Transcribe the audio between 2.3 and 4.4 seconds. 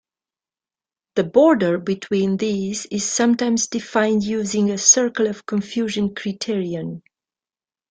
these is sometimes defined